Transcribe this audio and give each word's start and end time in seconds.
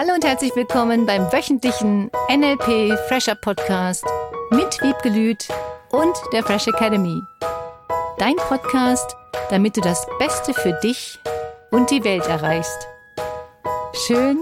Hallo 0.00 0.14
und 0.14 0.24
herzlich 0.24 0.54
willkommen 0.54 1.06
beim 1.06 1.22
wöchentlichen 1.32 2.08
NLP 2.30 2.96
Fresher 3.08 3.34
Podcast 3.34 4.04
mit 4.52 4.80
Wiebgelüt 4.80 5.48
und 5.90 6.16
der 6.32 6.44
Fresh 6.44 6.68
Academy. 6.68 7.20
Dein 8.16 8.36
Podcast, 8.36 9.16
damit 9.50 9.76
du 9.76 9.80
das 9.80 10.06
Beste 10.20 10.54
für 10.54 10.78
dich 10.84 11.18
und 11.72 11.90
die 11.90 12.04
Welt 12.04 12.24
erreichst. 12.28 12.86
Schön, 14.06 14.40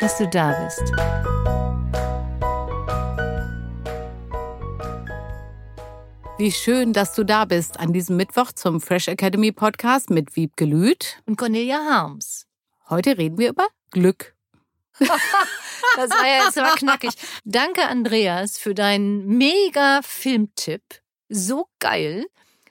dass 0.00 0.18
du 0.18 0.26
da 0.26 0.60
bist. 0.64 0.82
Wie 6.36 6.50
schön, 6.50 6.92
dass 6.92 7.14
du 7.14 7.22
da 7.22 7.44
bist 7.44 7.78
an 7.78 7.92
diesem 7.92 8.16
Mittwoch 8.16 8.50
zum 8.50 8.80
Fresh 8.80 9.06
Academy 9.06 9.52
Podcast 9.52 10.10
mit 10.10 10.34
Wiebke 10.34 10.64
Lüth 10.64 11.22
und 11.26 11.36
Cornelia 11.36 11.78
Harms. 11.78 12.48
Heute 12.88 13.16
reden 13.18 13.38
wir 13.38 13.50
über 13.50 13.68
Glück. 13.92 14.34
Das 15.00 16.10
war 16.10 16.26
ja 16.26 16.44
jetzt 16.44 16.56
mal 16.56 16.74
knackig. 16.74 17.12
Danke, 17.44 17.86
Andreas, 17.88 18.58
für 18.58 18.74
deinen 18.74 19.26
mega 19.26 20.00
Filmtipp. 20.02 20.82
So 21.28 21.68
geil 21.78 22.26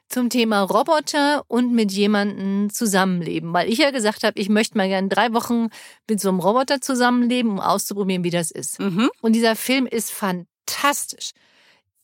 zum 0.09 0.29
Thema 0.29 0.63
Roboter 0.63 1.43
und 1.47 1.71
mit 1.71 1.91
jemandem 1.91 2.71
zusammenleben. 2.71 3.53
Weil 3.53 3.69
ich 3.69 3.77
ja 3.77 3.91
gesagt 3.91 4.23
habe, 4.23 4.39
ich 4.39 4.49
möchte 4.49 4.77
mal 4.77 4.87
gerne 4.87 5.07
drei 5.07 5.33
Wochen 5.33 5.69
mit 6.09 6.19
so 6.19 6.29
einem 6.29 6.39
Roboter 6.39 6.81
zusammenleben, 6.81 7.51
um 7.51 7.59
auszuprobieren, 7.59 8.23
wie 8.23 8.31
das 8.31 8.51
ist. 8.51 8.79
Mhm. 8.79 9.11
Und 9.21 9.33
dieser 9.33 9.55
Film 9.55 9.85
ist 9.85 10.11
fantastisch. 10.11 11.31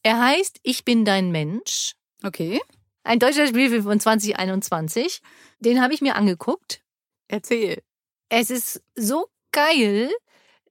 Er 0.04 0.22
heißt 0.22 0.60
Ich 0.62 0.86
bin 0.86 1.04
dein 1.04 1.32
Mensch. 1.32 1.94
Okay. 2.24 2.62
Ein 3.04 3.20
deutscher 3.20 3.48
Spielfilm 3.48 3.84
von 3.84 4.00
2021. 4.00 5.22
Den 5.60 5.82
habe 5.82 5.94
ich 5.94 6.02
mir 6.02 6.16
angeguckt. 6.16 6.82
Erzähl. 7.28 7.82
Es 8.30 8.50
ist 8.50 8.84
so 8.96 9.28
geil, 9.56 10.12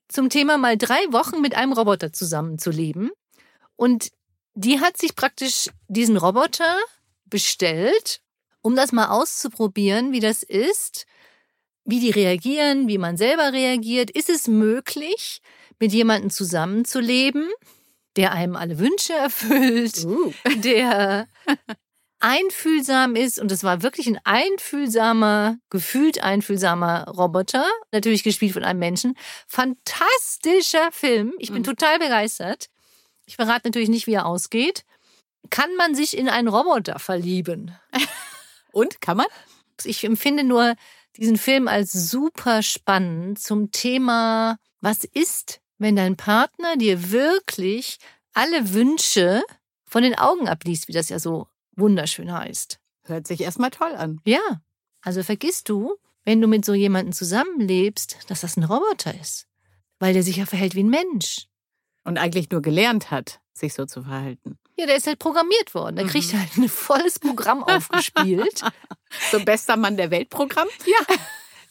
zum 0.08 0.28
Thema 0.28 0.58
mal 0.58 0.76
drei 0.76 1.00
Wochen 1.10 1.40
mit 1.40 1.54
einem 1.56 1.72
Roboter 1.72 2.12
zusammenzuleben. 2.12 3.10
Und 3.76 4.10
die 4.54 4.80
hat 4.80 4.98
sich 4.98 5.16
praktisch 5.16 5.70
diesen 5.88 6.16
Roboter 6.16 6.76
bestellt, 7.24 8.20
um 8.60 8.76
das 8.76 8.92
mal 8.92 9.08
auszuprobieren, 9.08 10.12
wie 10.12 10.20
das 10.20 10.42
ist, 10.42 11.06
wie 11.84 11.98
die 11.98 12.10
reagieren, 12.10 12.86
wie 12.86 12.98
man 12.98 13.16
selber 13.16 13.52
reagiert. 13.52 14.10
Ist 14.10 14.28
es 14.30 14.46
möglich, 14.46 15.40
mit 15.80 15.92
jemandem 15.92 16.30
zusammenzuleben, 16.30 17.50
der 18.16 18.32
einem 18.32 18.54
alle 18.54 18.78
Wünsche 18.78 19.14
erfüllt, 19.14 20.04
uh. 20.04 20.32
der 20.56 21.26
einfühlsam 22.24 23.16
ist 23.16 23.38
und 23.38 23.52
es 23.52 23.64
war 23.64 23.82
wirklich 23.82 24.06
ein 24.06 24.18
einfühlsamer, 24.24 25.58
gefühlt 25.68 26.22
einfühlsamer 26.22 27.06
Roboter, 27.08 27.66
natürlich 27.92 28.22
gespielt 28.22 28.54
von 28.54 28.64
einem 28.64 28.78
Menschen. 28.78 29.14
Fantastischer 29.46 30.90
Film. 30.90 31.34
Ich 31.38 31.50
bin 31.50 31.58
mhm. 31.58 31.64
total 31.64 31.98
begeistert. 31.98 32.70
Ich 33.26 33.36
verrate 33.36 33.68
natürlich 33.68 33.90
nicht, 33.90 34.06
wie 34.06 34.14
er 34.14 34.24
ausgeht. 34.24 34.86
Kann 35.50 35.76
man 35.76 35.94
sich 35.94 36.16
in 36.16 36.30
einen 36.30 36.48
Roboter 36.48 36.98
verlieben? 36.98 37.76
und 38.72 39.02
kann 39.02 39.18
man? 39.18 39.26
Ich 39.84 40.02
empfinde 40.02 40.44
nur 40.44 40.76
diesen 41.18 41.36
Film 41.36 41.68
als 41.68 41.92
super 41.92 42.62
spannend 42.62 43.38
zum 43.38 43.70
Thema, 43.70 44.56
was 44.80 45.04
ist, 45.04 45.60
wenn 45.76 45.94
dein 45.94 46.16
Partner 46.16 46.78
dir 46.78 47.12
wirklich 47.12 47.98
alle 48.32 48.72
Wünsche 48.72 49.42
von 49.84 50.02
den 50.02 50.14
Augen 50.14 50.48
abliest, 50.48 50.88
wie 50.88 50.92
das 50.92 51.10
ja 51.10 51.18
so 51.18 51.48
wunderschön 51.76 52.32
heißt. 52.32 52.78
Hört 53.04 53.26
sich 53.26 53.40
erstmal 53.40 53.70
toll 53.70 53.94
an. 53.94 54.20
Ja. 54.24 54.62
Also 55.02 55.22
vergisst 55.22 55.68
du, 55.68 55.96
wenn 56.24 56.40
du 56.40 56.48
mit 56.48 56.64
so 56.64 56.74
jemandem 56.74 57.12
zusammenlebst, 57.12 58.18
dass 58.28 58.40
das 58.40 58.56
ein 58.56 58.64
Roboter 58.64 59.14
ist. 59.20 59.46
Weil 59.98 60.14
der 60.14 60.22
sich 60.22 60.36
ja 60.36 60.46
verhält 60.46 60.74
wie 60.74 60.82
ein 60.82 60.90
Mensch. 60.90 61.46
Und 62.04 62.18
eigentlich 62.18 62.50
nur 62.50 62.62
gelernt 62.62 63.10
hat, 63.10 63.40
sich 63.52 63.74
so 63.74 63.86
zu 63.86 64.02
verhalten. 64.02 64.58
Ja, 64.76 64.86
der 64.86 64.96
ist 64.96 65.06
halt 65.06 65.18
programmiert 65.18 65.74
worden. 65.74 65.96
Der 65.96 66.04
mhm. 66.04 66.10
kriegt 66.10 66.34
halt 66.34 66.56
ein 66.56 66.68
volles 66.68 67.18
Programm 67.18 67.62
aufgespielt. 67.64 68.62
so 69.30 69.44
bester 69.44 69.76
Mann 69.76 69.96
der 69.96 70.10
Weltprogramm? 70.10 70.68
Ja. 70.86 71.16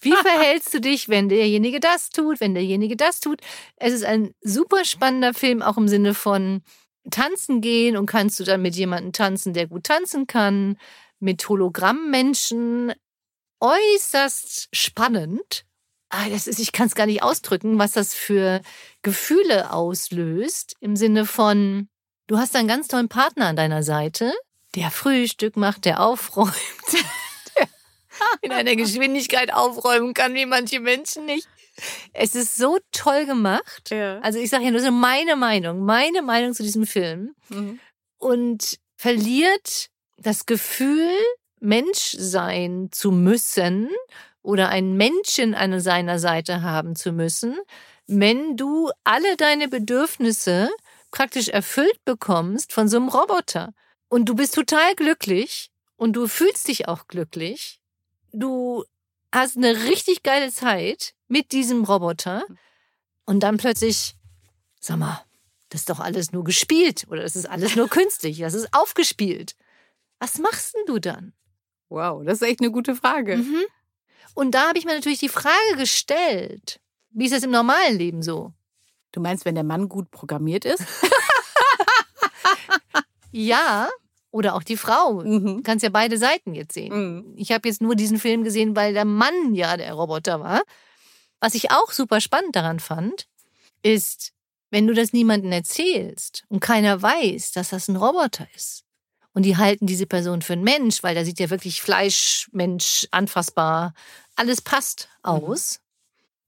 Wie 0.02 0.12
verhältst 0.12 0.74
du 0.74 0.82
dich, 0.82 1.08
wenn 1.08 1.30
derjenige 1.30 1.80
das 1.80 2.10
tut, 2.10 2.42
wenn 2.42 2.54
derjenige 2.54 2.98
das 2.98 3.22
tut? 3.22 3.40
Es 3.78 3.94
ist 3.94 4.04
ein 4.04 4.34
super 4.42 4.84
spannender 4.84 5.34
Film, 5.34 5.62
auch 5.62 5.78
im 5.78 5.88
Sinne 5.88 6.14
von 6.14 6.62
tanzen 7.10 7.62
gehen 7.62 7.98
und 7.98 8.06
kannst 8.06 8.40
du 8.40 8.44
dann 8.44 8.62
mit 8.62 8.76
jemandem 8.76 9.12
tanzen, 9.14 9.54
der 9.54 9.68
gut 9.68 9.86
tanzen 9.86 10.28
kann, 10.28 10.78
mit 11.20 11.48
Hologrammmenschen. 11.48 12.94
Äußerst 13.60 14.70
spannend. 14.74 15.66
Ah, 16.10 16.30
das 16.30 16.48
ist, 16.48 16.60
ich 16.60 16.74
kann 16.74 16.88
es 16.88 16.96
gar 16.96 17.08
nicht 17.08 17.24
ausdrücken, 17.24 17.80
was 17.80 17.94
das 17.94 18.14
für 18.14 18.62
Gefühle 19.02 19.72
auslöst. 19.72 20.76
Im 20.80 20.96
Sinne 20.96 21.26
von, 21.26 21.88
du 22.28 22.38
hast 22.38 22.56
einen 22.56 22.68
ganz 22.68 22.88
tollen 22.88 23.10
Partner 23.10 23.48
an 23.48 23.56
deiner 23.56 23.84
Seite, 23.84 24.34
der 24.76 24.92
Frühstück 24.92 25.58
macht, 25.58 25.86
der 25.86 26.02
aufräumt, 26.02 26.54
der 27.58 27.68
in 28.42 28.52
einer 28.52 28.76
Geschwindigkeit 28.76 29.54
aufräumen 29.54 30.14
kann, 30.14 30.34
wie 30.36 30.46
manche 30.46 30.80
Menschen 30.80 31.26
nicht. 31.26 31.48
Es 32.14 32.36
ist 32.36 32.56
so 32.58 32.78
toll 32.92 33.26
gemacht. 33.26 33.90
Ja. 33.90 34.20
Also 34.20 34.40
ich 34.40 34.50
sage 34.50 34.66
ja 34.66 34.72
nur 34.72 34.80
so 34.80 34.92
meine 34.92 35.36
Meinung, 35.36 35.84
meine 35.84 36.22
Meinung 36.22 36.54
zu 36.54 36.64
diesem 36.64 36.86
Film. 36.86 37.36
Mhm. 37.50 37.80
Und 38.18 38.80
verliert 38.96 39.90
das 40.18 40.46
Gefühl, 40.46 41.10
Mensch 41.60 42.16
sein 42.18 42.90
zu 42.92 43.12
müssen 43.12 43.90
oder 44.42 44.70
einen 44.70 44.96
Menschen 44.96 45.56
an 45.56 45.80
seiner 45.80 46.20
Seite 46.20 46.62
haben 46.62 46.96
zu 46.96 47.12
müssen, 47.12 47.58
wenn 48.06 48.58
du 48.58 48.92
alle 49.04 49.38
deine 49.38 49.68
Bedürfnisse 49.68 50.70
praktisch 51.12 51.48
erfüllt 51.48 52.04
bekommst 52.06 52.74
von 52.74 52.88
so 52.88 52.98
einem 52.98 53.08
Roboter. 53.08 53.74
Und 54.10 54.26
du 54.26 54.36
bist 54.36 54.56
total 54.56 54.96
glücklich 54.96 55.70
und 55.96 56.14
du 56.14 56.28
fühlst 56.28 56.68
dich 56.68 56.88
auch 56.88 57.08
glücklich. 57.08 57.80
Du 58.32 58.84
hast 59.34 59.58
eine 59.58 59.86
richtig 59.86 60.24
geile 60.24 60.52
Zeit 60.52 61.16
mit 61.28 61.52
diesem 61.52 61.84
Roboter 61.84 62.46
und 63.26 63.42
dann 63.42 63.58
plötzlich, 63.58 64.16
sag 64.80 64.98
mal, 64.98 65.26
das 65.70 65.82
ist 65.82 65.90
doch 65.90 66.00
alles 66.00 66.32
nur 66.32 66.44
gespielt 66.44 67.08
oder 67.10 67.24
das 67.24 67.36
ist 67.36 67.50
alles 67.50 67.76
nur 67.76 67.90
künstlich, 67.90 68.40
das 68.40 68.54
ist 68.54 68.74
aufgespielt. 68.74 69.56
Was 70.20 70.38
machst 70.38 70.76
denn 70.76 70.86
du 70.86 71.00
dann? 71.00 71.34
Wow, 71.90 72.24
das 72.24 72.42
ist 72.42 72.48
echt 72.48 72.62
eine 72.62 72.72
gute 72.72 72.96
Frage. 72.96 73.38
Mhm. 73.38 73.64
Und 74.36 74.52
da 74.52 74.70
habe 74.70 74.78
ich 74.78 74.86
mir 74.86 74.94
natürlich 74.94 75.20
die 75.20 75.30
Frage 75.30 75.78
gestellt, 75.78 76.80
wie 77.10 77.26
ist 77.26 77.34
das 77.34 77.44
im 77.44 77.52
normalen 77.52 77.98
Leben 77.98 78.22
so? 78.22 78.54
Du 79.12 79.20
meinst, 79.20 79.46
wenn 79.46 79.56
der 79.56 79.64
Mann 79.64 79.90
gut 79.90 80.10
programmiert 80.12 80.66
ist? 80.66 80.82
ja, 83.32 83.90
oder 84.34 84.56
auch 84.56 84.64
die 84.64 84.78
Frau. 84.78 85.22
Mhm. 85.24 85.58
Du 85.58 85.62
kannst 85.62 85.84
ja 85.84 85.90
beide 85.90 86.18
Seiten 86.18 86.56
jetzt 86.56 86.74
sehen. 86.74 86.94
Mhm. 86.94 87.34
Ich 87.38 87.52
habe 87.52 87.70
jetzt 87.70 87.82
nur 87.82 87.96
diesen 87.96 88.18
Film 88.18 88.44
gesehen, 88.44 88.76
weil 88.76 88.94
der 88.94 89.06
Mann 89.06 89.54
ja 89.54 89.78
der 89.78 89.94
Roboter 89.94 90.40
war. 90.40 90.64
Was 91.40 91.54
ich 91.54 91.72
auch 91.72 91.92
super 91.92 92.20
spannend 92.20 92.56
daran 92.56 92.80
fand, 92.80 93.28
ist, 93.84 94.32
wenn 94.72 94.88
du 94.88 94.94
das 94.94 95.14
niemandem 95.14 95.52
erzählst 95.52 96.46
und 96.50 96.62
keiner 96.62 97.02
weiß, 97.02 97.52
dass 97.52 97.70
das 97.70 97.88
ein 97.88 97.96
Roboter 97.96 98.48
ist. 98.56 98.84
Und 99.34 99.44
die 99.44 99.58
halten 99.58 99.86
diese 99.86 100.08
Person 100.08 100.42
für 100.42 100.54
einen 100.54 100.64
Mensch, 100.64 101.04
weil 101.04 101.16
da 101.16 101.24
sieht 101.24 101.40
ja 101.40 101.50
wirklich 101.52 101.82
Fleisch, 101.82 102.50
Mensch, 102.52 103.08
anfassbar, 103.12 103.94
alles 104.36 104.62
passt 104.62 105.10
mhm. 105.24 105.30
aus. 105.30 105.78
Mhm. 105.78 105.84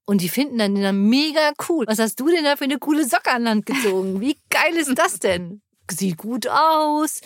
Und 0.08 0.22
die 0.22 0.30
finden 0.30 0.58
dann, 0.58 0.76
dann 0.76 1.08
mega 1.08 1.52
cool. 1.70 1.86
Was 1.88 2.00
hast 2.00 2.20
du 2.20 2.30
denn 2.30 2.44
da 2.44 2.56
für 2.56 2.64
eine 2.64 2.80
coole 2.80 3.08
Socke 3.08 3.32
an 3.32 3.44
Land 3.44 3.66
gezogen? 3.68 4.22
Wie 4.22 4.38
geil 4.50 4.76
ist 4.76 4.98
das 4.98 5.20
denn? 5.20 5.62
Sieht 5.92 6.18
gut 6.18 6.48
aus, 6.48 7.22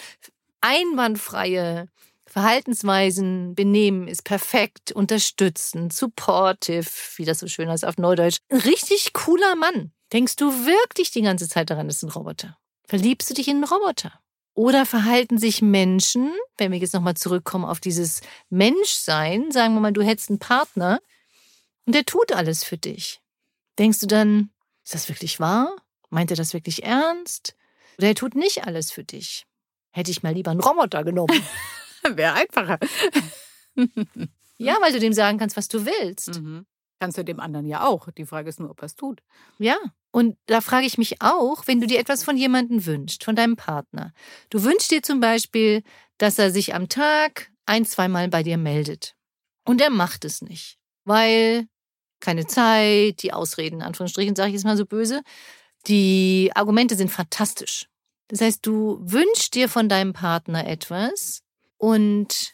einwandfreie 0.62 1.88
Verhaltensweisen, 2.26 3.56
Benehmen 3.56 4.08
ist 4.08 4.24
perfekt, 4.24 4.92
unterstützend, 4.92 5.94
supportive, 5.94 6.88
wie 7.16 7.26
das 7.26 7.40
so 7.40 7.48
schön 7.48 7.70
heißt 7.70 7.86
auf 7.86 7.98
Neudeutsch. 7.98 8.38
Ein 8.50 8.60
richtig 8.60 9.14
cooler 9.14 9.56
Mann. 9.56 9.92
Denkst 10.14 10.36
du 10.36 10.52
wirklich 10.66 11.12
die 11.12 11.24
ganze 11.24 11.48
Zeit 11.48 11.72
daran, 11.72 11.88
das 11.88 11.98
ist 11.98 12.04
ein 12.04 12.12
Roboter? 12.12 12.58
Verliebst 12.88 13.30
du 13.30 13.34
dich 13.34 13.48
in 13.48 13.58
einen 13.58 13.64
Roboter? 13.64 14.20
Oder 14.54 14.86
verhalten 14.86 15.38
sich 15.38 15.62
Menschen, 15.62 16.32
wenn 16.58 16.72
wir 16.72 16.80
jetzt 16.80 16.94
nochmal 16.94 17.16
zurückkommen 17.16 17.66
auf 17.66 17.80
dieses 17.80 18.22
Menschsein, 18.50 19.52
sagen 19.52 19.74
wir 19.74 19.82
mal, 19.82 19.94
du 19.94 20.04
hättest 20.04 20.30
einen 20.30 20.40
Partner 20.40 21.00
und 21.86 21.96
der 21.96 22.06
tut 22.06 22.32
alles 22.32 22.64
für 22.64 22.78
dich. 22.78 23.22
Denkst 23.80 24.00
du 24.00 24.08
dann, 24.08 24.52
ist 24.84 24.94
das 24.94 25.10
wirklich 25.10 25.40
wahr? 25.40 25.76
Meint 26.10 26.32
er 26.32 26.38
das 26.38 26.54
wirklich 26.54 26.84
ernst? 26.84 27.56
Oder 27.98 28.10
er 28.10 28.16
tut 28.16 28.36
nicht 28.36 28.66
alles 28.66 28.92
für 28.92 29.04
dich? 29.04 29.46
Hätte 30.00 30.12
ich 30.12 30.24
mal 30.24 30.34
lieber 30.34 30.52
einen 30.52 30.62
Roboter 30.62 31.04
genommen. 31.04 31.44
Wäre 32.16 32.32
einfacher. 32.32 32.80
ja, 34.58 34.78
weil 34.80 34.94
du 34.94 35.00
dem 35.02 35.12
sagen 35.12 35.38
kannst, 35.38 35.58
was 35.58 35.68
du 35.68 35.86
willst. 35.86 36.40
Mhm. 36.40 36.66
Kannst 37.02 37.18
du 37.18 37.26
dem 37.26 37.42
anderen 37.42 37.66
ja 37.66 37.86
auch. 37.86 38.10
Die 38.12 38.26
Frage 38.26 38.48
ist 38.48 38.62
nur, 38.62 38.70
ob 38.70 38.82
er 38.82 38.86
es 38.86 38.96
tut. 38.96 39.22
Ja. 39.58 39.76
Und 40.12 40.38
da 40.46 40.62
frage 40.62 40.88
ich 40.88 40.98
mich 40.98 41.22
auch, 41.22 41.68
wenn 41.68 41.82
du 41.82 41.88
dir 41.88 42.00
etwas 42.00 42.24
von 42.24 42.38
jemandem 42.38 42.86
wünschst, 42.86 43.26
von 43.26 43.36
deinem 43.36 43.58
Partner. 43.58 44.14
Du 44.50 44.64
wünschst 44.64 44.90
dir 44.90 45.04
zum 45.04 45.20
Beispiel, 45.20 45.84
dass 46.18 46.40
er 46.40 46.52
sich 46.52 46.74
am 46.74 46.88
Tag 46.88 47.52
ein, 47.66 47.84
zweimal 47.84 48.30
bei 48.30 48.42
dir 48.42 48.58
meldet. 48.58 49.18
Und 49.66 49.82
er 49.82 49.90
macht 49.90 50.24
es 50.24 50.42
nicht, 50.42 50.78
weil 51.04 51.68
keine 52.22 52.48
Zeit, 52.48 53.22
die 53.22 53.34
Ausreden, 53.34 53.82
Anführungsstrichen, 53.82 54.38
sage 54.38 54.48
ich 54.48 54.54
jetzt 54.54 54.64
mal 54.64 54.78
so 54.78 54.86
böse. 54.86 55.24
Die 55.88 56.52
Argumente 56.56 56.96
sind 56.96 57.12
fantastisch. 57.12 57.89
Das 58.30 58.42
heißt, 58.42 58.66
du 58.66 59.00
wünschst 59.02 59.56
dir 59.56 59.68
von 59.68 59.90
deinem 59.90 60.14
Partner 60.14 60.66
etwas 60.66 61.42
und 61.78 62.54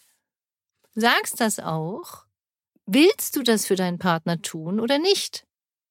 sagst 0.95 1.39
das 1.39 1.59
auch. 1.59 2.23
Willst 2.85 3.35
du 3.35 3.43
das 3.43 3.65
für 3.65 3.75
deinen 3.75 3.99
Partner 3.99 4.41
tun 4.41 4.79
oder 4.79 4.97
nicht? 4.99 5.45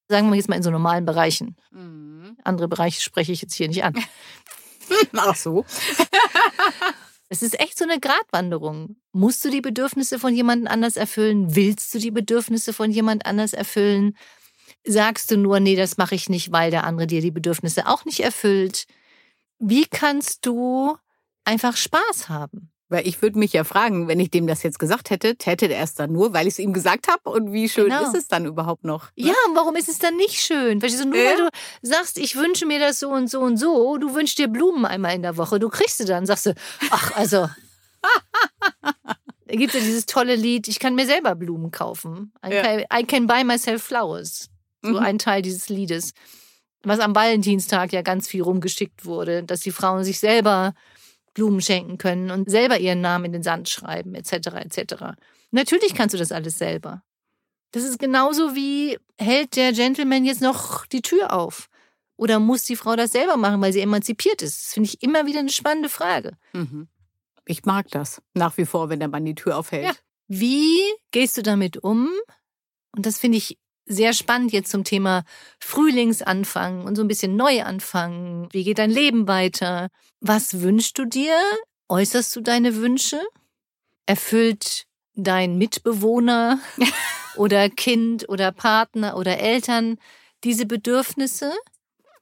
Sagen 0.07 0.29
wir 0.29 0.35
jetzt 0.35 0.49
mal 0.49 0.55
in 0.55 0.63
so 0.63 0.71
normalen 0.71 1.05
Bereichen. 1.05 1.55
Mhm. 1.71 2.37
Andere 2.43 2.67
Bereiche 2.67 3.01
spreche 3.01 3.31
ich 3.31 3.41
jetzt 3.41 3.53
hier 3.53 3.67
nicht 3.67 3.83
an. 3.83 3.93
Ach 5.15 5.35
so. 5.35 5.65
Es 7.27 7.41
ist 7.41 7.59
echt 7.59 7.77
so 7.77 7.85
eine 7.85 7.99
Gratwanderung. 7.99 8.97
Musst 9.11 9.43
du 9.43 9.49
die 9.49 9.61
Bedürfnisse 9.61 10.19
von 10.19 10.35
jemand 10.35 10.67
anders 10.67 10.95
erfüllen? 10.95 11.55
Willst 11.55 11.91
du 11.93 11.97
die 11.97 12.11
Bedürfnisse 12.11 12.71
von 12.71 12.91
jemand 12.91 13.25
anders 13.25 13.53
erfüllen? 13.53 14.15
Sagst 14.85 15.31
du 15.31 15.37
nur, 15.37 15.59
nee, 15.59 15.75
das 15.75 15.97
mache 15.97 16.13
ich 16.13 16.29
nicht, 16.29 16.51
weil 16.51 16.69
der 16.69 16.83
andere 16.83 17.07
dir 17.07 17.21
die 17.21 17.31
Bedürfnisse 17.31 17.87
auch 17.87 18.05
nicht 18.05 18.19
erfüllt? 18.19 18.85
Wie 19.59 19.85
kannst 19.85 20.45
du 20.45 20.97
einfach 21.43 21.77
Spaß 21.77 22.29
haben? 22.29 22.71
Weil 22.87 23.07
ich 23.07 23.21
würde 23.21 23.39
mich 23.39 23.51
ja 23.51 23.63
fragen, 23.63 24.07
wenn 24.07 24.19
ich 24.19 24.29
dem 24.29 24.45
das 24.45 24.61
jetzt 24.61 24.77
gesagt 24.77 25.09
hätte, 25.09 25.37
täte 25.37 25.65
er 25.73 25.83
es 25.83 25.95
dann 25.95 26.11
nur, 26.11 26.33
weil 26.33 26.45
ich 26.45 26.53
es 26.53 26.59
ihm 26.59 26.71
gesagt 26.71 27.07
habe? 27.07 27.31
Und 27.31 27.51
wie 27.51 27.67
schön 27.67 27.85
genau. 27.85 28.03
ist 28.03 28.15
es 28.15 28.27
dann 28.27 28.45
überhaupt 28.45 28.83
noch? 28.83 29.05
Ne? 29.15 29.27
Ja, 29.27 29.33
und 29.47 29.55
warum 29.55 29.75
ist 29.75 29.89
es 29.89 29.97
dann 29.97 30.15
nicht 30.17 30.39
schön? 30.39 30.79
Verstehst 30.79 31.03
du, 31.03 31.09
nur 31.09 31.17
äh? 31.17 31.25
weil 31.25 31.37
du 31.37 31.49
sagst, 31.81 32.19
ich 32.19 32.35
wünsche 32.35 32.67
mir 32.67 32.79
das 32.79 32.99
so 32.99 33.09
und 33.09 33.27
so 33.27 33.39
und 33.39 33.57
so, 33.57 33.97
du 33.97 34.13
wünschst 34.13 34.37
dir 34.37 34.47
Blumen 34.47 34.85
einmal 34.85 35.15
in 35.15 35.23
der 35.23 35.35
Woche, 35.35 35.59
du 35.59 35.69
kriegst 35.69 35.97
sie 35.97 36.05
dann, 36.05 36.27
sagst 36.27 36.45
du, 36.45 36.53
ach, 36.91 37.11
also. 37.15 37.49
da 39.47 39.55
gibt 39.55 39.73
es 39.73 39.81
ja 39.81 39.85
dieses 39.85 40.05
tolle 40.05 40.35
Lied, 40.35 40.67
ich 40.67 40.77
kann 40.77 40.93
mir 40.93 41.07
selber 41.07 41.33
Blumen 41.33 41.71
kaufen. 41.71 42.33
I, 42.45 42.53
ja. 42.53 42.61
can, 42.61 42.85
I 42.93 43.03
can 43.03 43.25
buy 43.25 43.43
myself 43.43 43.83
flowers. 43.83 44.49
So 44.83 44.91
mhm. 44.91 44.97
ein 44.97 45.17
Teil 45.17 45.41
dieses 45.41 45.69
Liedes. 45.69 46.13
Was 46.85 46.99
am 46.99 47.15
Valentinstag 47.15 47.91
ja 47.93 48.01
ganz 48.01 48.27
viel 48.27 48.43
rumgeschickt 48.43 49.05
wurde, 49.05 49.43
dass 49.43 49.61
die 49.61 49.71
Frauen 49.71 50.03
sich 50.03 50.19
selber 50.19 50.73
Blumen 51.33 51.61
schenken 51.61 51.97
können 51.97 52.31
und 52.31 52.49
selber 52.49 52.79
ihren 52.79 53.01
Namen 53.01 53.25
in 53.25 53.33
den 53.33 53.43
Sand 53.43 53.69
schreiben, 53.69 54.15
etc. 54.15 54.31
etc. 54.33 54.95
Natürlich 55.51 55.93
kannst 55.93 56.13
du 56.13 56.17
das 56.17 56.31
alles 56.31 56.57
selber. 56.57 57.03
Das 57.71 57.83
ist 57.83 57.99
genauso 57.99 58.55
wie, 58.55 58.97
hält 59.17 59.55
der 59.55 59.73
Gentleman 59.73 60.25
jetzt 60.25 60.41
noch 60.41 60.85
die 60.85 61.01
Tür 61.01 61.33
auf? 61.33 61.67
Oder 62.17 62.39
muss 62.39 62.63
die 62.63 62.77
Frau 62.77 62.95
das 62.95 63.11
selber 63.11 63.35
machen, 63.35 63.61
weil 63.61 63.73
sie 63.73 63.81
emanzipiert 63.81 64.41
ist? 64.41 64.65
Das 64.65 64.73
finde 64.73 64.89
ich 64.89 65.03
immer 65.03 65.25
wieder 65.25 65.39
eine 65.39 65.49
spannende 65.49 65.89
Frage. 65.89 66.37
Mhm. 66.53 66.87
Ich 67.45 67.65
mag 67.65 67.87
das 67.89 68.21
nach 68.33 68.57
wie 68.57 68.65
vor, 68.65 68.89
wenn 68.89 68.99
der 68.99 69.09
Mann 69.09 69.25
die 69.25 69.35
Tür 69.35 69.57
aufhält. 69.57 69.85
Ja. 69.85 69.93
Wie 70.27 70.79
gehst 71.11 71.37
du 71.37 71.43
damit 71.43 71.77
um? 71.77 72.09
Und 72.95 73.05
das 73.05 73.19
finde 73.19 73.37
ich 73.37 73.57
sehr 73.85 74.13
spannend 74.13 74.51
jetzt 74.51 74.71
zum 74.71 74.83
Thema 74.83 75.23
Frühlingsanfang 75.59 76.85
und 76.85 76.95
so 76.95 77.03
ein 77.03 77.07
bisschen 77.07 77.35
Neuanfang. 77.35 78.47
Wie 78.51 78.63
geht 78.63 78.79
dein 78.79 78.91
Leben 78.91 79.27
weiter? 79.27 79.89
Was 80.19 80.61
wünschst 80.61 80.97
du 80.97 81.05
dir? 81.05 81.35
Äußerst 81.87 82.35
du 82.35 82.41
deine 82.41 82.75
Wünsche? 82.75 83.21
Erfüllt 84.05 84.85
dein 85.15 85.57
Mitbewohner 85.57 86.59
oder 87.35 87.69
Kind 87.69 88.27
oder 88.29 88.51
Partner 88.51 89.17
oder 89.17 89.39
Eltern 89.39 89.97
diese 90.43 90.65
Bedürfnisse? 90.65 91.53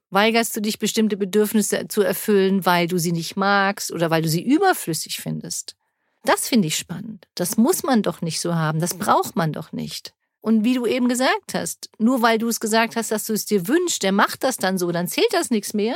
Weigerst 0.10 0.56
du 0.56 0.62
dich, 0.62 0.77
bestimmte 0.77 1.18
Bedürfnisse 1.18 1.88
zu 1.88 2.04
erfüllen, 2.04 2.65
weil 2.65 2.88
du 2.88 3.00
sie 3.00 3.12
nicht 3.12 3.36
magst 3.36 3.92
oder 3.92 4.12
weil 4.12 4.21
du 4.21 4.30
sie 4.30 4.44
überflüssig 4.44 5.18
findest? 5.18 5.75
Das 6.24 6.48
finde 6.48 6.68
ich 6.68 6.77
spannend. 6.77 7.27
Das 7.36 7.57
muss 7.57 7.83
man 7.83 8.01
doch 8.01 8.21
nicht 8.21 8.39
so 8.39 8.54
haben. 8.56 8.80
Das 8.80 8.94
braucht 8.94 9.36
man 9.36 9.51
doch 9.51 9.71
nicht. 9.71 10.13
Und 10.44 10.66
wie 10.66 10.74
du 10.74 10.86
eben 10.86 11.07
gesagt 11.07 11.54
hast, 11.54 11.90
nur 12.00 12.22
weil 12.22 12.38
du 12.38 12.50
es 12.50 12.60
gesagt 12.60 12.98
hast, 12.98 13.12
dass 13.12 13.24
du 13.24 13.31
es 13.31 13.45
dir 13.45 13.66
wünschst, 13.69 14.04
der 14.04 14.12
macht 14.12 14.44
das 14.44 14.57
dann 14.57 14.78
so, 14.78 14.92
dann 14.92 15.07
zählt 15.07 15.31
das 15.31 15.51
nichts 15.51 15.74
mehr. 15.74 15.95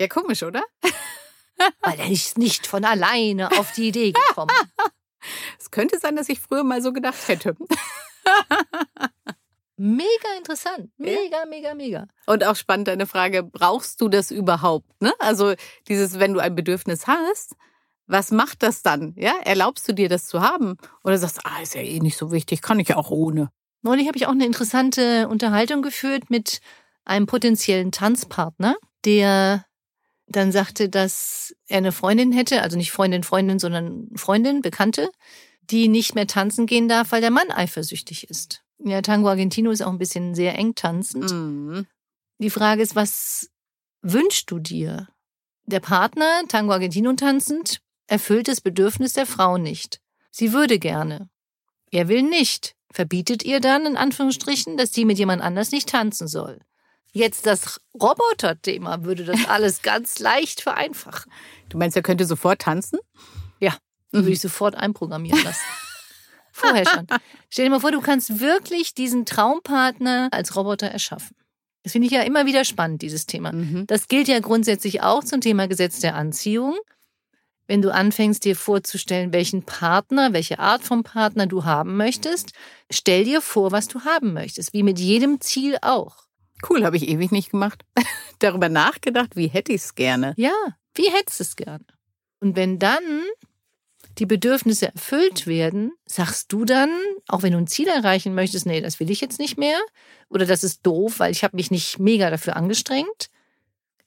Ja, 0.00 0.06
komisch, 0.06 0.44
oder? 0.44 0.62
weil 1.82 1.98
er 1.98 2.08
ist 2.08 2.38
nicht 2.38 2.68
von 2.68 2.84
alleine 2.84 3.50
auf 3.58 3.72
die 3.72 3.88
Idee 3.88 4.12
gekommen. 4.12 4.54
Es 5.58 5.70
könnte 5.70 5.98
sein, 5.98 6.16
dass 6.16 6.30
ich 6.30 6.40
früher 6.40 6.64
mal 6.64 6.80
so 6.80 6.94
gedacht 6.94 7.28
hätte. 7.28 7.54
Mega 9.76 10.28
interessant. 10.38 10.90
Mega, 10.96 11.44
mega, 11.44 11.74
mega. 11.74 12.06
Und 12.24 12.42
auch 12.42 12.56
spannend 12.56 12.88
deine 12.88 13.06
Frage, 13.06 13.42
brauchst 13.42 14.00
du 14.00 14.08
das 14.08 14.30
überhaupt? 14.30 14.88
Ne? 15.02 15.12
Also 15.18 15.52
dieses, 15.88 16.18
wenn 16.18 16.32
du 16.32 16.40
ein 16.40 16.54
Bedürfnis 16.54 17.06
hast, 17.06 17.54
was 18.06 18.30
macht 18.30 18.62
das 18.62 18.80
dann? 18.80 19.12
Ja, 19.18 19.34
erlaubst 19.44 19.86
du 19.86 19.92
dir 19.92 20.08
das 20.08 20.26
zu 20.26 20.40
haben? 20.40 20.78
Oder 21.04 21.18
sagst, 21.18 21.36
du, 21.36 21.42
ah, 21.44 21.60
ist 21.60 21.74
ja 21.74 21.82
eh 21.82 22.00
nicht 22.00 22.16
so 22.16 22.32
wichtig, 22.32 22.62
kann 22.62 22.80
ich 22.80 22.88
ja 22.88 22.96
auch 22.96 23.10
ohne. 23.10 23.50
Neulich 23.82 24.06
habe 24.06 24.18
ich 24.18 24.26
auch 24.26 24.32
eine 24.32 24.46
interessante 24.46 25.28
Unterhaltung 25.28 25.82
geführt 25.82 26.30
mit 26.30 26.60
einem 27.04 27.26
potenziellen 27.26 27.92
Tanzpartner, 27.92 28.76
der 29.04 29.64
dann 30.26 30.52
sagte, 30.52 30.88
dass 30.88 31.54
er 31.66 31.78
eine 31.78 31.92
Freundin 31.92 32.32
hätte, 32.32 32.62
also 32.62 32.76
nicht 32.76 32.92
Freundin, 32.92 33.24
Freundin, 33.24 33.58
sondern 33.58 34.08
Freundin, 34.14 34.62
Bekannte, 34.62 35.10
die 35.62 35.88
nicht 35.88 36.14
mehr 36.14 36.26
tanzen 36.26 36.66
gehen 36.66 36.88
darf, 36.88 37.12
weil 37.12 37.20
der 37.20 37.30
Mann 37.30 37.50
eifersüchtig 37.50 38.28
ist. 38.28 38.62
Ja, 38.78 39.02
Tango 39.02 39.28
Argentino 39.28 39.70
ist 39.70 39.82
auch 39.82 39.92
ein 39.92 39.98
bisschen 39.98 40.34
sehr 40.34 40.56
eng 40.56 40.74
tanzend. 40.74 41.32
Mhm. 41.32 41.86
Die 42.38 42.50
Frage 42.50 42.82
ist, 42.82 42.96
was 42.96 43.50
wünschst 44.02 44.50
du 44.50 44.58
dir? 44.58 45.08
Der 45.66 45.80
Partner, 45.80 46.42
Tango 46.48 46.72
Argentino 46.72 47.12
tanzend, 47.12 47.80
erfüllt 48.06 48.48
das 48.48 48.60
Bedürfnis 48.60 49.12
der 49.12 49.26
Frau 49.26 49.58
nicht. 49.58 50.00
Sie 50.30 50.52
würde 50.52 50.78
gerne. 50.78 51.28
Er 51.90 52.08
will 52.08 52.22
nicht 52.22 52.74
verbietet 52.92 53.44
ihr 53.44 53.60
dann, 53.60 53.86
in 53.86 53.96
Anführungsstrichen, 53.96 54.76
dass 54.76 54.92
sie 54.92 55.04
mit 55.04 55.18
jemand 55.18 55.42
anders 55.42 55.70
nicht 55.70 55.88
tanzen 55.88 56.28
soll. 56.28 56.60
Jetzt 57.12 57.46
das 57.46 57.80
Roboter-Thema 58.00 59.04
würde 59.04 59.24
das 59.24 59.40
alles 59.48 59.82
ganz 59.82 60.18
leicht 60.18 60.60
vereinfachen. 60.60 61.32
Du 61.68 61.78
meinst, 61.78 61.96
er 61.96 62.02
könnte 62.02 62.24
sofort 62.24 62.60
tanzen? 62.60 62.98
Ja, 63.60 63.72
mhm. 64.12 64.18
würde 64.24 64.32
ich 64.32 64.40
sofort 64.40 64.74
einprogrammieren 64.74 65.42
lassen. 65.42 65.64
Vorher 66.52 66.86
schon. 66.86 67.06
Stell 67.48 67.66
dir 67.66 67.70
mal 67.70 67.80
vor, 67.80 67.92
du 67.92 68.00
kannst 68.00 68.40
wirklich 68.40 68.92
diesen 68.94 69.24
Traumpartner 69.24 70.28
als 70.32 70.56
Roboter 70.56 70.88
erschaffen. 70.88 71.36
Das 71.84 71.92
finde 71.92 72.06
ich 72.06 72.12
ja 72.12 72.22
immer 72.22 72.44
wieder 72.44 72.64
spannend, 72.64 73.00
dieses 73.00 73.24
Thema. 73.24 73.52
Mhm. 73.52 73.86
Das 73.86 74.08
gilt 74.08 74.28
ja 74.28 74.38
grundsätzlich 74.40 75.00
auch 75.00 75.24
zum 75.24 75.40
Thema 75.40 75.68
Gesetz 75.68 76.00
der 76.00 76.16
Anziehung 76.16 76.76
wenn 77.70 77.82
du 77.82 77.94
anfängst, 77.94 78.44
dir 78.44 78.56
vorzustellen, 78.56 79.32
welchen 79.32 79.62
Partner, 79.62 80.32
welche 80.32 80.58
Art 80.58 80.82
von 80.82 81.04
Partner 81.04 81.46
du 81.46 81.64
haben 81.64 81.96
möchtest, 81.96 82.50
stell 82.90 83.22
dir 83.22 83.40
vor, 83.40 83.70
was 83.70 83.86
du 83.86 84.00
haben 84.00 84.32
möchtest, 84.32 84.72
wie 84.72 84.82
mit 84.82 84.98
jedem 84.98 85.40
Ziel 85.40 85.76
auch. 85.80 86.24
Cool, 86.68 86.84
habe 86.84 86.96
ich 86.96 87.06
ewig 87.06 87.30
nicht 87.30 87.52
gemacht. 87.52 87.84
Darüber 88.40 88.68
nachgedacht, 88.68 89.36
wie 89.36 89.46
hätte 89.46 89.70
ich 89.70 89.82
es 89.82 89.94
gerne. 89.94 90.34
Ja, 90.36 90.50
wie 90.96 91.12
hättest 91.12 91.38
du 91.38 91.44
es 91.44 91.54
gerne? 91.54 91.84
Und 92.40 92.56
wenn 92.56 92.80
dann 92.80 93.04
die 94.18 94.26
Bedürfnisse 94.26 94.92
erfüllt 94.92 95.46
werden, 95.46 95.92
sagst 96.06 96.52
du 96.52 96.64
dann, 96.64 96.90
auch 97.28 97.44
wenn 97.44 97.52
du 97.52 97.58
ein 97.58 97.68
Ziel 97.68 97.86
erreichen 97.86 98.34
möchtest, 98.34 98.66
nee, 98.66 98.80
das 98.80 98.98
will 98.98 99.12
ich 99.12 99.20
jetzt 99.20 99.38
nicht 99.38 99.58
mehr 99.58 99.78
oder 100.28 100.44
das 100.44 100.64
ist 100.64 100.84
doof, 100.84 101.20
weil 101.20 101.30
ich 101.30 101.44
habe 101.44 101.54
mich 101.54 101.70
nicht 101.70 102.00
mega 102.00 102.30
dafür 102.30 102.56
angestrengt. 102.56 103.30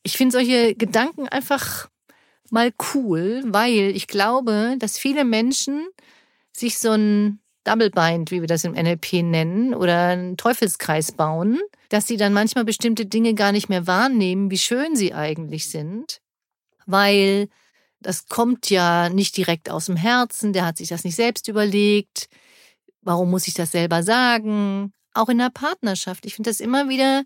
Ich 0.02 0.18
finde 0.18 0.34
solche 0.34 0.76
Gedanken 0.76 1.30
einfach 1.30 1.88
mal 2.54 2.72
cool, 2.94 3.42
weil 3.46 3.92
ich 3.96 4.08
glaube, 4.08 4.76
dass 4.80 4.98
viele 4.98 5.26
Menschen 5.26 5.88
sich 6.54 6.80
so 6.80 6.92
ein 6.92 7.40
Double 7.64 7.90
Bind, 7.90 8.32
wie 8.32 8.42
wir 8.42 8.48
das 8.48 8.64
im 8.64 8.74
NLP 8.74 9.24
nennen, 9.24 9.74
oder 9.74 10.10
einen 10.10 10.38
Teufelskreis 10.38 11.14
bauen, 11.14 11.60
dass 11.90 12.08
sie 12.08 12.18
dann 12.18 12.34
manchmal 12.34 12.66
bestimmte 12.66 13.06
Dinge 13.06 13.34
gar 13.34 13.52
nicht 13.52 13.70
mehr 13.70 13.88
wahrnehmen, 13.88 14.52
wie 14.52 14.58
schön 14.58 14.96
sie 14.96 15.14
eigentlich 15.14 15.70
sind, 15.70 16.20
weil 16.86 17.48
das 18.00 18.28
kommt 18.28 18.70
ja 18.70 19.10
nicht 19.10 19.38
direkt 19.38 19.70
aus 19.70 19.86
dem 19.86 19.96
Herzen, 19.96 20.54
der 20.54 20.66
hat 20.66 20.78
sich 20.78 20.90
das 20.90 21.04
nicht 21.06 21.16
selbst 21.16 21.48
überlegt. 21.48 22.28
Warum 23.02 23.32
muss 23.32 23.48
ich 23.48 23.54
das 23.54 23.72
selber 23.72 24.04
sagen? 24.04 24.94
Auch 25.14 25.30
in 25.30 25.38
der 25.38 25.50
Partnerschaft. 25.50 26.26
Ich 26.26 26.36
finde 26.36 26.50
das 26.50 26.60
immer 26.60 26.90
wieder 26.90 27.24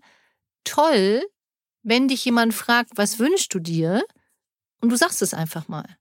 toll, 0.64 1.22
wenn 1.82 2.06
dich 2.06 2.24
jemand 2.24 2.54
fragt, 2.54 2.92
was 2.94 3.18
wünschst 3.18 3.52
du 3.52 3.58
dir? 3.58 4.04
Und 4.80 4.90
du 4.90 4.96
sagst 4.96 5.22
es 5.22 5.34
einfach 5.34 5.68
mal. 5.68 5.96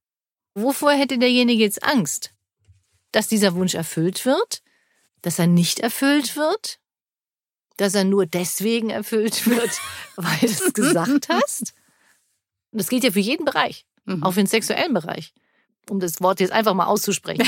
Wovor 0.53 0.91
hätte 0.91 1.17
derjenige 1.17 1.63
jetzt 1.63 1.84
Angst? 1.84 2.34
Dass 3.12 3.27
dieser 3.27 3.55
Wunsch 3.55 3.75
erfüllt 3.75 4.25
wird? 4.25 4.62
Dass 5.22 5.39
er 5.39 5.48
nicht 5.48 5.79
erfüllt 5.79 6.36
wird? 6.36 6.79
Dass 7.77 7.96
er 7.96 8.03
nur 8.03 8.25
deswegen 8.25 8.89
erfüllt 8.89 9.46
wird, 9.48 9.79
weil 10.15 10.39
du 10.39 10.46
es 10.48 10.74
gesagt 10.74 11.29
hast? 11.29 11.74
Und 12.72 12.81
das 12.81 12.89
gilt 12.89 13.03
ja 13.03 13.12
für 13.12 13.19
jeden 13.19 13.46
Bereich, 13.46 13.86
mhm. 14.05 14.24
auch 14.24 14.31
für 14.31 14.41
den 14.41 14.48
sexuellen 14.48 14.93
Bereich, 14.93 15.34
um 15.89 16.00
das 16.00 16.22
Wort 16.22 16.39
jetzt 16.39 16.51
einfach 16.51 16.74
mal 16.74 16.86
auszusprechen. 16.86 17.48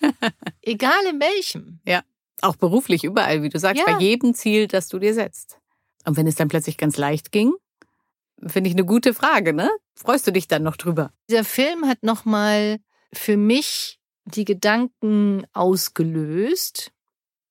Egal 0.62 1.06
in 1.10 1.20
welchem. 1.20 1.80
Ja, 1.86 2.02
auch 2.42 2.56
beruflich, 2.56 3.04
überall, 3.04 3.42
wie 3.42 3.48
du 3.48 3.58
sagst, 3.58 3.82
ja. 3.86 3.92
bei 3.92 4.00
jedem 4.00 4.34
Ziel, 4.34 4.68
das 4.68 4.88
du 4.88 4.98
dir 4.98 5.14
setzt. 5.14 5.58
Und 6.04 6.16
wenn 6.16 6.26
es 6.26 6.34
dann 6.34 6.48
plötzlich 6.48 6.76
ganz 6.76 6.98
leicht 6.98 7.32
ging, 7.32 7.54
Finde 8.46 8.68
ich 8.68 8.74
eine 8.74 8.84
gute 8.84 9.14
Frage, 9.14 9.52
ne? 9.52 9.70
Freust 9.94 10.26
du 10.26 10.32
dich 10.32 10.48
dann 10.48 10.62
noch 10.62 10.76
drüber? 10.76 11.12
Dieser 11.30 11.44
Film 11.44 11.86
hat 11.86 12.02
nochmal 12.02 12.78
für 13.12 13.36
mich 13.36 13.98
die 14.24 14.44
Gedanken 14.44 15.46
ausgelöst. 15.52 16.92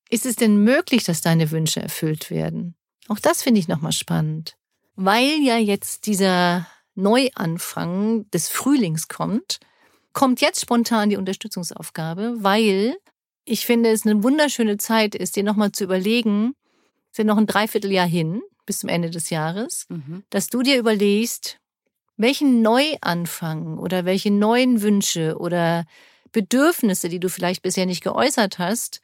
Ist 0.10 0.26
es 0.26 0.36
denn 0.36 0.64
möglich, 0.64 1.04
dass 1.04 1.22
deine 1.22 1.52
Wünsche 1.52 1.82
erfüllt 1.82 2.30
werden? 2.30 2.76
Auch 3.08 3.20
das 3.20 3.44
finde 3.44 3.60
ich 3.60 3.68
nochmal 3.68 3.92
spannend. 3.92 4.56
Weil 4.96 5.40
ja 5.42 5.58
jetzt 5.58 6.06
dieser 6.06 6.68
Neuanfang 6.96 8.30
des 8.32 8.50
Frühlings 8.50 9.08
kommt, 9.08 9.60
kommt 10.14 10.42
jetzt 10.42 10.62
spontan 10.62 11.10
die 11.10 11.18
Unterstützungsaufgabe, 11.18 12.36
weil 12.38 12.96
ich 13.46 13.66
finde, 13.66 13.90
es 13.90 14.06
eine 14.06 14.24
wunderschöne 14.24 14.78
Zeit 14.78 15.16
ist, 15.16 15.36
dir 15.36 15.44
nochmal 15.44 15.72
zu 15.72 15.84
überlegen, 15.84 16.54
sind 17.12 17.28
noch 17.28 17.38
ein 17.38 17.48
Dreivierteljahr 17.48 18.08
hin 18.08 18.42
bis 18.66 18.80
zum 18.80 18.90
Ende 18.90 19.10
des 19.10 19.30
Jahres, 19.30 19.86
mhm. 19.90 20.24
dass 20.30 20.48
du 20.48 20.62
dir 20.62 20.78
überlegst, 20.78 21.60
welchen 22.24 22.62
Neuanfang 22.62 23.78
oder 23.78 24.06
welche 24.06 24.32
neuen 24.32 24.82
Wünsche 24.82 25.38
oder 25.38 25.86
Bedürfnisse, 26.32 27.10
die 27.10 27.20
du 27.20 27.30
vielleicht 27.30 27.62
bisher 27.62 27.86
nicht 27.86 28.04
geäußert 28.04 28.58
hast 28.60 29.02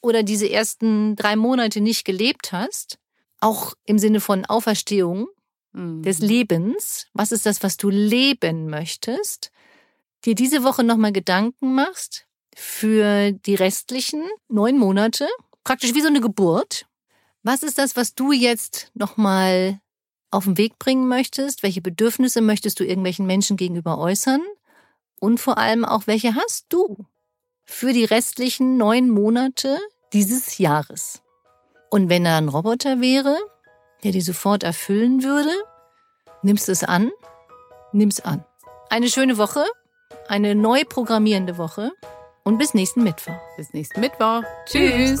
oder 0.00 0.22
diese 0.22 0.50
ersten 0.50 1.14
drei 1.14 1.36
Monate 1.36 1.80
nicht 1.80 2.04
gelebt 2.04 2.50
hast, 2.50 2.98
auch 3.40 3.74
im 3.84 3.98
Sinne 3.98 4.20
von 4.20 4.46
Auferstehung 4.46 5.28
mhm. 5.72 6.02
des 6.02 6.20
Lebens, 6.20 7.06
was 7.12 7.32
ist 7.32 7.46
das, 7.46 7.62
was 7.62 7.76
du 7.76 7.90
leben 7.90 8.68
möchtest, 8.68 9.52
dir 10.24 10.34
diese 10.34 10.64
Woche 10.64 10.84
nochmal 10.84 11.12
Gedanken 11.12 11.74
machst 11.74 12.26
für 12.56 13.30
die 13.30 13.54
restlichen 13.54 14.24
neun 14.48 14.78
Monate, 14.78 15.28
praktisch 15.64 15.94
wie 15.94 16.00
so 16.00 16.08
eine 16.08 16.20
Geburt. 16.20 16.86
Was 17.42 17.62
ist 17.62 17.78
das, 17.78 17.94
was 17.94 18.14
du 18.14 18.32
jetzt 18.32 18.90
nochmal 18.94 19.80
auf 20.30 20.44
den 20.44 20.58
Weg 20.58 20.78
bringen 20.78 21.08
möchtest? 21.08 21.62
Welche 21.62 21.80
Bedürfnisse 21.80 22.40
möchtest 22.40 22.80
du 22.80 22.84
irgendwelchen 22.84 23.26
Menschen 23.26 23.56
gegenüber 23.56 23.98
äußern? 23.98 24.42
Und 25.20 25.38
vor 25.38 25.58
allem 25.58 25.84
auch, 25.84 26.06
welche 26.06 26.34
hast 26.34 26.66
du 26.68 27.06
für 27.64 27.92
die 27.92 28.04
restlichen 28.04 28.76
neun 28.76 29.10
Monate 29.10 29.78
dieses 30.12 30.58
Jahres? 30.58 31.22
Und 31.90 32.08
wenn 32.08 32.24
da 32.24 32.38
ein 32.38 32.48
Roboter 32.48 33.00
wäre, 33.00 33.36
der 34.04 34.12
die 34.12 34.20
sofort 34.20 34.62
erfüllen 34.62 35.22
würde, 35.22 35.52
nimmst 36.42 36.68
du 36.68 36.72
es 36.72 36.84
an? 36.84 37.10
Nimm's 37.92 38.20
an. 38.20 38.44
Eine 38.90 39.08
schöne 39.08 39.38
Woche, 39.38 39.64
eine 40.28 40.54
neu 40.54 40.84
programmierende 40.84 41.58
Woche 41.58 41.92
und 42.44 42.58
bis 42.58 42.74
nächsten 42.74 43.02
Mittwoch. 43.02 43.38
Bis 43.56 43.72
nächsten 43.72 44.00
Mittwoch. 44.00 44.42
Tschüss. 44.66 45.20